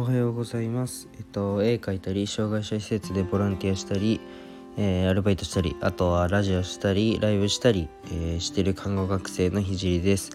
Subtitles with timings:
[0.00, 1.08] おはようございます。
[1.16, 4.20] えっと、絵描いたり、障害者施設でボランティアしたり、
[4.76, 10.30] えーアルバイトしたり、あとはラジオしたり、ライブしたり、えーしてる看護学生のひじりです。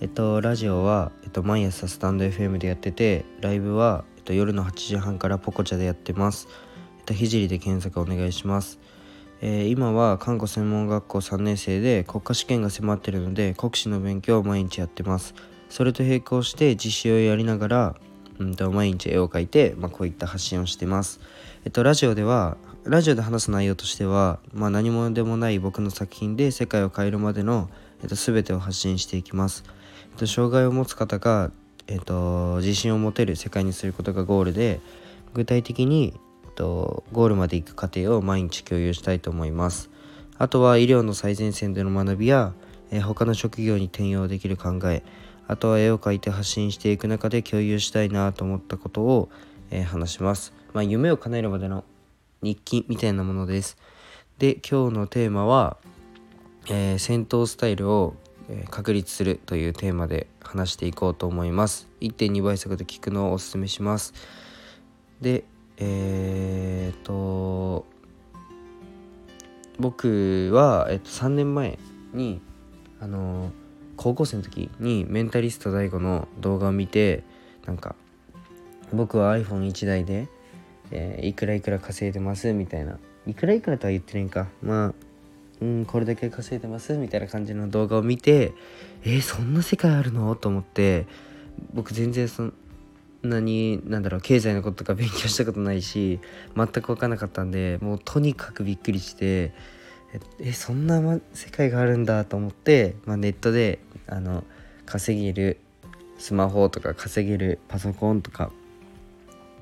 [0.00, 6.46] えっと、ラジオは、えっと、毎朝スタンド FM でやってて、ライブは、えっと、夜の8時半からポコチャでやってます。
[7.00, 8.78] えっと、ひじりで検索お願いします。
[9.40, 15.34] えー今は看護専門学校3年生で国家試験が迫ってるので国試の勉強を毎日やってます
[15.68, 17.96] それと並行して実習をやりながら、
[18.38, 21.20] うん、と毎日絵を描いて、まあ、こういった発信をしてます。
[21.64, 27.70] えっとラジオではラジオで話す内容としては、まあ、何者でもない僕の作品で世界を変えるまでの、
[28.02, 29.62] えっと、全てを発信していきます、
[30.10, 31.52] えっと、障害を持つ方が、
[31.86, 34.80] えっと、自信を持てる世界にすることがゴールで
[35.32, 36.12] 具体的に、
[36.44, 39.88] えっと、ゴールまで行く過程を毎日共有したいと思います。
[40.36, 42.52] あとは医療の最前線での学びや、
[42.90, 45.04] え他の職業に転用できる考え
[45.48, 49.28] あとは絵を描いて発信していく中で共有したいなと思ったことを、
[49.70, 51.84] えー話します、まあ、夢を叶えるまでの
[52.42, 53.76] 日記みたいなものです。
[54.38, 55.76] で今日のテーマは、
[56.68, 58.14] えー戦闘スタイルを、
[58.70, 61.88] 確立するというテーマで話していこうと思います。
[62.00, 64.12] 1.2倍速で聞くのをおすすめします。
[65.20, 65.44] で
[65.78, 67.86] えー、っと
[69.78, 71.78] 僕は、えっと、3年前
[72.12, 72.40] に
[73.00, 73.50] あの
[74.02, 77.22] 高校生の時にメンタリスト DAIGO の動画を見て
[77.66, 77.94] なんか
[78.92, 80.28] 僕は iPhone1 台で、
[80.90, 82.98] えーいくらいくら稼いでますみたいな。
[83.26, 84.48] いくらいくらとは言ってないんか。
[84.60, 84.94] まあ
[85.60, 88.52] うんこれだけ稼いでますみたいな感じの動画を見て
[89.04, 90.34] えー、そんな世界あるの？
[90.34, 91.06] と思って
[91.72, 92.54] 僕全然そん
[93.22, 96.18] なになんだろう経済のこととか勉強したことないし
[96.56, 99.52] 全く分かんなかったんでもうとにかくびっくりして
[100.12, 101.00] ええそんな
[101.32, 104.44] 世界があるんだと思って、まあ、ネットであの
[104.86, 105.58] 稼げる
[106.18, 108.52] スマホとか稼げるパソコンとか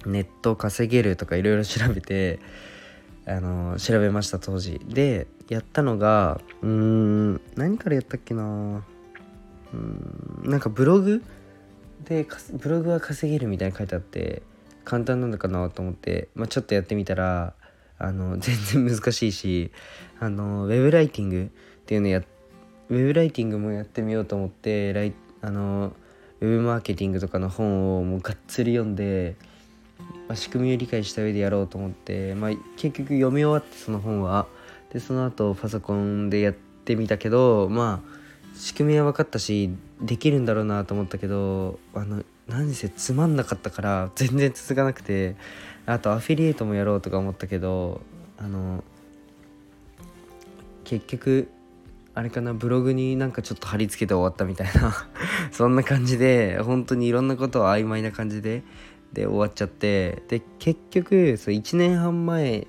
[0.07, 2.39] ネット稼げるとかいろいろ調べて
[3.27, 4.81] あの調べました当時。
[4.87, 8.85] でやったのがうーん何からやったっけな。
[9.73, 11.23] うんなんかブログ？
[12.05, 14.43] でブログは稼げるみたいに書いてあって
[14.85, 17.55] 簡単なのかなと思って、まあ、ちょっとやってみたら
[17.99, 18.57] あの全
[18.87, 19.71] 然難しいし
[20.19, 22.29] あのウェブライティングっていうのやって
[22.91, 25.13] ウェブライティングもやってみようと思ってライ
[25.43, 25.93] あの
[26.41, 29.37] ウェブマーケティングとかの本をもうがっつり読んで、
[30.27, 34.47] まあ、仕組みを理解した上でやろうと思って、まあ、結局読み終わってその本は
[34.93, 38.21] でその後パソコンでやってみたけどまあ
[38.57, 39.71] 仕組みは分かったし
[40.01, 45.37] できるんだろうなと思ったけどあの何せつまんなかったから全然続かなくて
[45.87, 48.01] あとアフィリエイトもやろうとか思ったけど
[48.37, 48.83] あの
[50.83, 51.49] 結局
[52.15, 54.95] あれかなブログになんかちょっと貼り付けて終わったみたいな。
[55.53, 58.63] そんな感じで本当にいろんなことは曖昧な感じで
[59.13, 60.23] で終わっちゃって。
[60.29, 62.67] で結局そう1年半前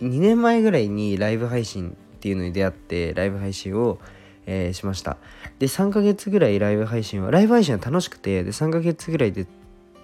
[0.00, 3.98] 2年前ぐらいにライブ配信っていうのに出会ってライブ配信を、
[4.46, 5.16] えーしました。
[5.58, 9.46] で3ヶ月ぐらいライブ配信はライブ配信は楽しくてで3ヶ月ぐらいで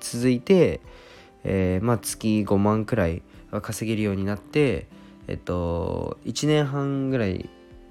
[0.01, 0.81] 続いて、
[1.45, 4.87] えーまあ月5万くらいは稼げるようになって
[5.27, 7.49] えっと1年半ぐらい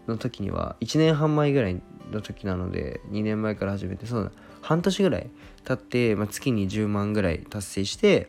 [0.07, 1.81] の時には1年半前ぐらい
[2.11, 4.31] の時なので2年前から始めてそうだ
[4.61, 5.29] 半年ぐらい
[5.65, 8.27] 経って、まあ、月に10万ぐらい達成して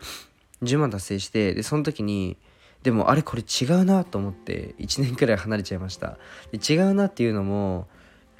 [0.62, 2.36] 10万達成してでその時に
[2.82, 6.16] でもあれこれ違うなと思って1年くらい離れちゃいました。
[6.52, 7.88] で違うなっていうのも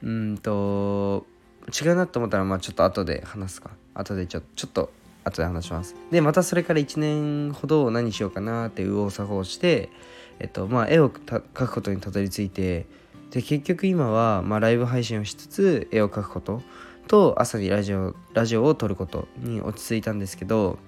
[0.03, 1.27] うんと
[1.69, 3.71] 違うなと思ったらまあちょっと後で話すか。
[3.95, 4.93] 後でちょちょっと
[5.25, 5.97] 後で話します。
[6.11, 9.91] でまたそれから1年ほど何しようかなって右往左往して
[10.39, 12.87] えっとまあ絵を描くことにたどり着いて
[13.31, 16.63] で結局今は、まあ、ライブ配信をしつつ絵を描くこと
[17.09, 20.79] と朝にラジオラジオを撮ることに落ち着いたんですけど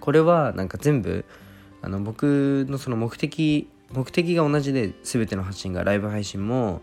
[0.00, 1.24] これはなんか全部
[1.82, 6.82] あの僕のその目的目的が同じで全ての発信がライブ配信も、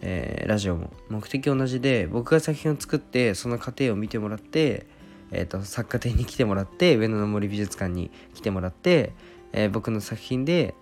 [0.00, 4.86] えーラジオも目的同じで僕が作品を作ってその過程を見てもらって、
[5.30, 9.12] えー、と作家展に来てもらって上野の森美術館に来てもらって、
[9.52, 10.74] えー僕の作品で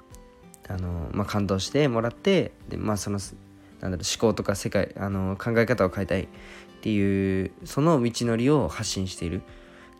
[0.68, 3.18] あの、まあ、感動してもらってで、まあ、その
[3.80, 6.26] なんだろう思考とか世界あの考え方を変えたいっ
[6.80, 9.42] ていうその道のりを発信している。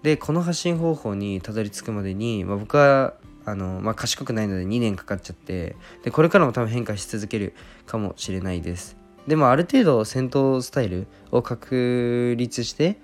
[0.03, 5.75] でこの発信方法にたどり着くまでに、まあ、僕はあの、まあ、賢くないので2年かかっちゃって
[6.05, 7.53] でこれからも多分変化し続ける
[7.85, 8.97] かもしれないです。
[9.27, 12.99] でもある程度戦闘スタイルを確立して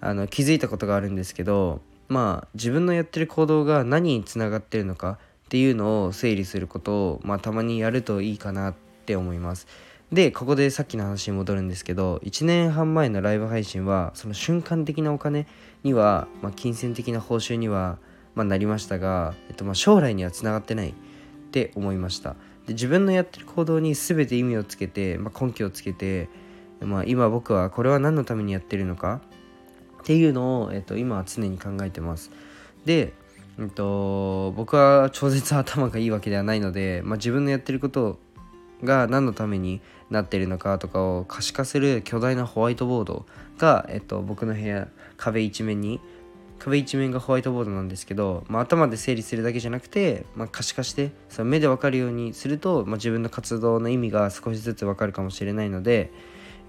[0.00, 5.18] あの気づいたことがあるんですけどまあ自分のやってる行動が何につながってるのか
[5.54, 8.74] っていうのを整理することを、まあ、たまにやるといいかなっ
[9.06, 9.68] て思います。
[10.10, 15.46] でここでさっきの話に戻るんですけど1年半前のライブ配信はその瞬間的なお金
[15.84, 17.98] には、まあ、金銭的な報酬には、
[18.34, 20.92] まあ、なりましたが、えっと、ま将来にはつながってないっ
[21.52, 22.30] て思いました。
[22.66, 26.28] で自分のやってる行動に全て意味をつけて、まあ、根拠をつけて、
[26.80, 29.20] まあ、今僕はこれは何のためにやってるのか
[30.02, 32.32] っていうのを、えっと、今は常に考えてます。
[32.84, 33.12] で、
[33.58, 38.18] えっと、僕は超絶頭がいいわけではないので、まあ、自分のやってること
[38.82, 39.80] が何のために
[40.10, 43.26] なってるのかとかを可視化する巨大なホワイトボード
[43.58, 46.00] が、えっと、僕の部屋壁一面に
[46.58, 56.10] 壁一面がホワイトボードなんですけど、まあ、頭で整理するだけじゃなくて、まあ、可視化してその目で分かるようにすると、まあ、自分の活動の意味が少しずつ分かるかもしれないので、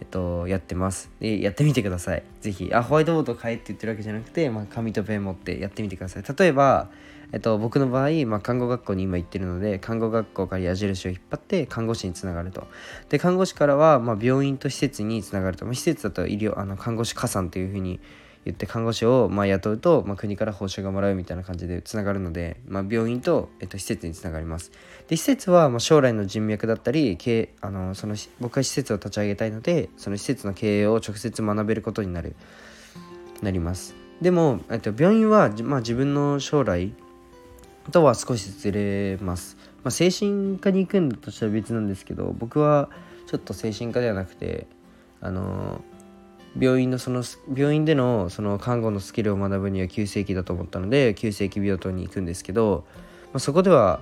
[0.02, 1.10] えっと、やってます。
[1.20, 2.24] でやってみてください。
[2.42, 2.70] ぜひ。
[2.74, 6.24] あ、ホワイトボード買えって言ってるわけじゃなくて、まあ、紙とペン持ってやってみてください。
[6.38, 6.90] 例えば、
[7.32, 12.68] えっと、僕の場合、まあ、看護学校に今行ってるので看護学校から矢印を引っ張って看護師につながると
[13.10, 18.00] で看護師からは、まあ、病院と施設につながると、まあ、施設だと医療あの看護師加算というふうに
[18.46, 24.72] 言って看護師をまあ雇うと、まあ、国から報酬がもらうみたいな感じでつながるので、まあ、病院と、えっと、施設につながります。
[25.08, 32.36] で施設はまあ将来の人脈だったり経あのその僕は施設を立ち上げたいのでその施設の経営を直接学べることになる
[33.42, 33.96] なります。
[34.22, 36.94] でも、えっと、病院は、まあ、自分の将来
[37.92, 42.90] とは少しずれます、まあ、精神科に行くんだとしたら別なんですけど僕は
[43.28, 44.68] ちょっと精神科ではなくて
[45.22, 45.82] あの
[46.58, 47.24] 病院のその
[47.54, 52.86] 病院でのその看護のスキルを学ぶには急性期だと思ったので急性期病棟に行くんですけど、
[53.34, 54.02] まあ、そこでは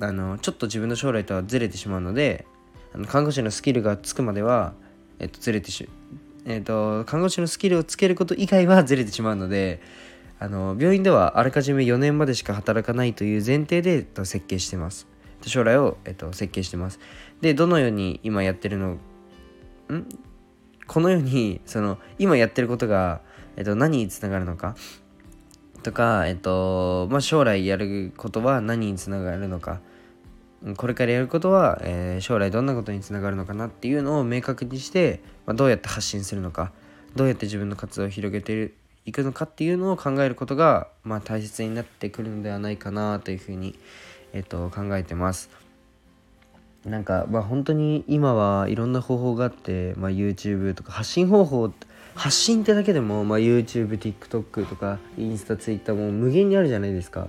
[0.00, 2.46] あのちょっと自分の将来とはずれてしまうので
[2.94, 4.74] あの看護師のスキルがつくまでは、
[5.18, 5.88] えっと、ずれてし
[6.44, 9.80] えっと看護師のスキルをつけること以外はずれてしまうので
[10.38, 15.06] あの病院ではあらかじめ4年までしか働かないという前提でえっと設計してます。
[15.46, 16.98] 将来を、えっと、設計してます。
[17.40, 18.92] でどのように今やってるの？
[18.92, 18.98] ん？
[20.88, 23.20] このようにその今やってることが、
[23.56, 24.74] えっと、何につながるのか？
[25.84, 29.80] とか、えっとまあ、将来やることは何につながるのか？
[30.76, 33.68] これからやることは、えー、将来どんなことにつながるのかな？
[33.68, 36.72] っていうのを明確にして、まあ、どうやって発信するのか？
[37.14, 38.72] どうやって自分の活動を広げて
[39.04, 39.44] いくのか？
[39.44, 43.78] っていうのを考えることが、まあ、大切になってくるのではないかなというふうに、
[44.32, 45.48] えっと、考えてます。
[46.84, 51.72] なんかまあ本当に今はいろんな方法があって、まあ、YouTube とか発信方法
[52.14, 57.28] 発信ってだけでも、まあ、YouTubeTikTok とかインスタ Twitter も無限にあるじゃないですか。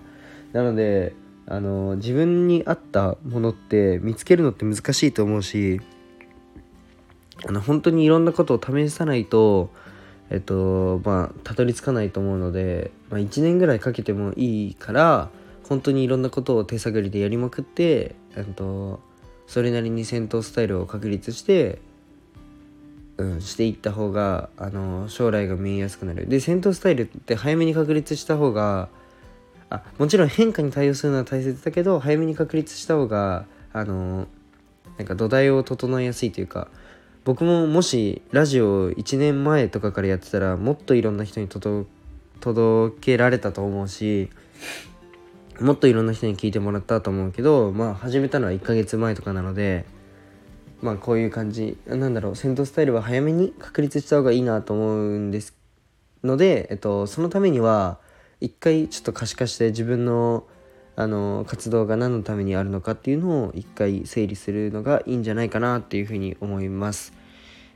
[0.53, 1.13] なので
[1.45, 5.81] あの自分に合ったものって見つけるのって難しいと思うし
[7.47, 9.71] あの本当にいろんなことを試さないと
[10.29, 15.29] えっとまあたどり着かないと思うので、まあ、1年ぐらいかけてもいいから
[15.67, 18.99] 本当にいろんなことを手探りでやりまくって、えっと、
[19.49, 21.79] それなりに戦闘スタイルを確立して、
[23.17, 26.29] うん、していった方があの将来が見えやすくなる。
[26.29, 28.89] で戦闘スタイルって早めに確立した方が
[29.71, 34.27] あもちろん変化に対応するのは大切だけど早めに確立した方があの
[34.99, 36.67] なんか土台を整えやすいというか
[37.25, 41.87] 僕ももしラジオ1年前とかからやってたらもっといろんな人に届
[43.01, 44.29] けられたと思うし
[45.61, 49.85] もっといろんな人に聞いてもらったと思うけどまあ始めたのは1ヶ月前とかなので
[50.81, 55.55] まあこういう感じなんだろう戦闘スタイルは早めに確立した方がいいなと思うんです
[56.23, 57.99] ので、えっと、そのためには
[58.41, 60.45] 一回ちょっと可視化して自分の
[60.95, 67.13] あの活動が何のためにあるのかっていうのを一回整理するのがいいんじゃないかなっていうふうに思います。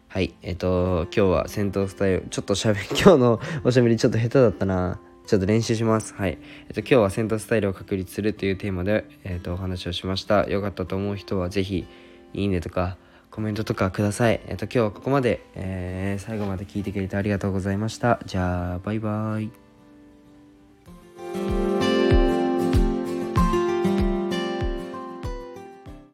[0.10, 5.00] はい、えっと、今日は戦闘スタイル、ちょっとしゃべ、 今日のおしゃべりちょっと下手だったな。
[5.26, 6.14] ちょっと練習します。
[6.14, 6.38] はい。
[6.68, 10.50] えっと、今日はセンタースタイルを確立するというテーマで、えっと、お話をしました。
[10.50, 11.86] よかったと思う人はぜひ、
[12.34, 12.98] いいねとか、
[13.32, 14.42] コメントとかください。
[14.48, 18.20] えっと、今日はここまで、えー、最後まで聞いてくれてありがとうございました。
[18.26, 19.63] じゃあ、バイバイ。